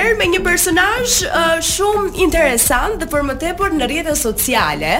[0.00, 4.94] herë me një personazh uh, shumë interesant dhe për më tepër në rrjetet sociale.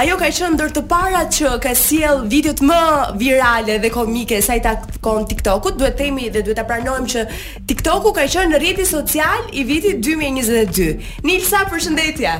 [0.00, 2.80] Ajo ka qenë ndër të parat që ka sjell videot më
[3.20, 5.76] virale dhe komike sa i takon TikTokut.
[5.78, 7.26] Duhet të themi dhe duhet ta pranojmë që
[7.68, 11.24] TikToku ka qenë në rrjetin social i vitit 2022.
[11.26, 12.38] Nilsa, përshëndetje.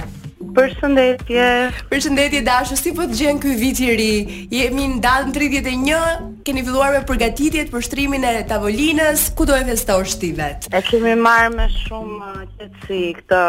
[0.59, 1.45] Përshëndetje.
[1.89, 4.13] Përshëndetje Dashu, si po të gjen ky vit i ri?
[4.51, 9.61] Jemi në datën 31, keni filluar me përgatitjet për shtrimin e tavolinës, ku do e
[9.69, 10.67] festosh ti vet?
[10.75, 13.43] E kemi marrë me shumë uh, qetësi këtë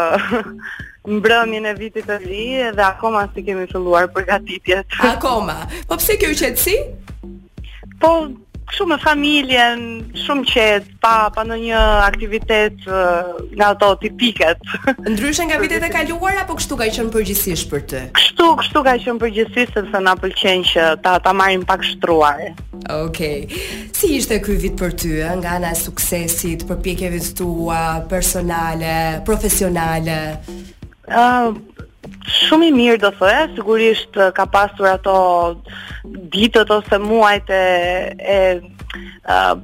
[1.18, 2.46] mbrëmjen e vitit të ri
[2.78, 5.00] dhe akoma s'i kemi filluar përgatitjet.
[5.10, 5.64] Akoma.
[5.90, 6.78] Po pse kjo qetësi?
[8.06, 8.14] Po
[8.70, 9.80] kështu me familjen,
[10.26, 12.86] shumë qet, pa pa ndonjë aktivitet
[13.58, 14.52] nga ato tipike.
[15.10, 18.04] Ndryshe nga vitet e kaluara, po kështu ka qenë përgjithsisht për ty.
[18.20, 22.46] Kështu, kështu ka qenë përgjithsisht sepse na pëlqen që ta ta marrim pak shtruar.
[22.86, 22.96] Okej.
[23.10, 23.66] Okay.
[23.98, 27.82] Si ishte ky vit për ty nga ana e suksesit, përpjekjeve të tua
[28.12, 28.94] personale,
[29.30, 30.22] profesionale?
[32.44, 35.16] shumë i mirë do thoya, sigurisht ka pasur ato
[36.36, 37.64] ditët ose muajt e
[38.20, 38.38] e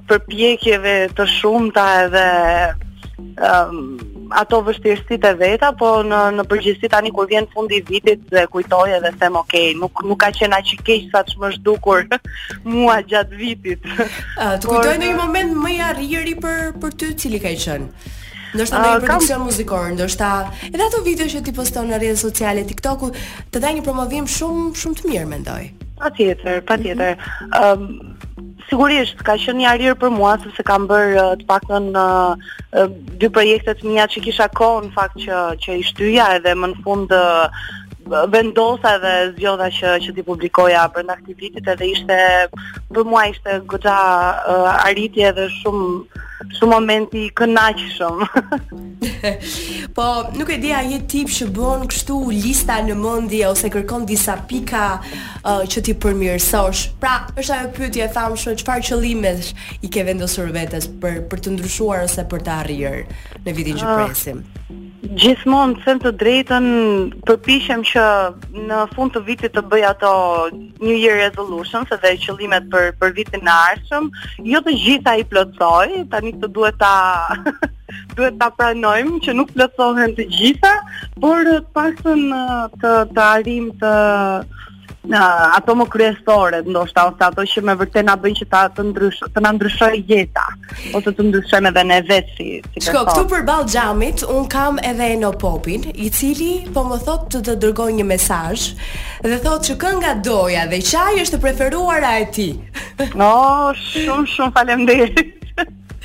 [0.10, 2.26] përpjekjeve të shumta edhe
[3.18, 3.96] um,
[4.42, 8.88] ato vështirësit e veta, po në, në përgjithësi tani kur vjen fundi vitit dhe kujtoj
[8.98, 12.06] edhe më ok, nuk, nuk ka aq që keq sa të më shdukur
[12.74, 13.90] mua gjatë vitit.
[13.96, 17.62] Uh, të kujtoj në një moment më i arrijëri për, për ty cili ka i
[17.68, 18.14] qënë?
[18.56, 20.28] Ndoshta ndaj uh, produksion muzikor, ndoshta
[20.72, 23.10] edhe ato video që ti poston në rrjetet sociale TikTok-u
[23.52, 25.64] të dha një promovim shumë shumë të mirë mendoj.
[26.04, 27.16] Patjetër, patjetër.
[27.16, 28.04] Ëm mm -hmm.
[28.10, 28.14] um,
[28.70, 32.04] Sigurisht, ka qenë një arrir për mua sepse kam bër uh, të paktën uh,
[32.80, 32.88] uh,
[33.22, 36.68] dy projekte të mia që kisha kohë në fakt që që i shtyja edhe më
[36.72, 37.10] në fund
[38.34, 42.18] vendosa edhe zgjodha që që ti publikoja brenda aktivitetit edhe ishte
[42.96, 43.96] për mua ishte goxha
[44.90, 45.92] arritje edhe shumë
[46.60, 48.16] Çu momenti i kënaqshëm.
[49.96, 50.04] Po,
[50.38, 54.38] nuk e di a je tip që bën kështu lista në mendje ose kërkon disa
[54.50, 54.86] pika
[55.70, 56.84] që ti përmirësosh.
[57.02, 59.52] Pra, është ajo pyetje, tham shumë çfarë qëllimesh
[59.86, 62.76] i ke vendosur vetes për për të ndryshuar ose për të arritur
[63.46, 64.04] në vitin që ah.
[64.04, 64.44] presim.
[65.06, 66.66] Gjithmonë sen të drejtën
[67.28, 68.06] përpiqem që
[68.68, 70.14] në fund të vitit të bëj ato
[70.82, 74.10] new year resolutions dhe qëllimet për për vitin e ardhshëm,
[74.52, 76.96] jo të gjitha i plotsoj, tani të duhet ta
[78.18, 80.74] duhet ta pranojmë që nuk plotësohen të gjitha,
[81.22, 82.28] por të paktën
[82.82, 83.96] të të arrim të
[85.06, 85.20] në
[85.60, 89.20] ato më kryesore ndoshta ose ato që më vërtet na bëjnë që ta të ndrysh
[89.36, 90.46] të na ndryshojë jeta
[90.98, 93.04] ose të ndryshojmë edhe ne vetë si si këto.
[93.12, 97.56] Këtu përball xhamit un kam edhe Eno Popin, i cili po më thot të të
[97.68, 98.66] dërgoj një mesazh
[99.30, 102.56] dhe thot që kënga doja dhe çaji është e preferuara e tij.
[103.14, 103.32] No,
[103.86, 105.44] shumë shumë faleminderit.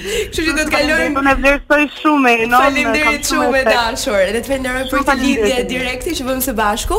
[0.00, 1.14] Kështu që do të kalojmë.
[1.16, 2.60] Do të vlerësoj shumë, no.
[2.64, 4.16] Faleminderit shumë dashur.
[4.24, 6.98] Edhe të falenderoj për këtë lidhje direkte që bëmë së bashku.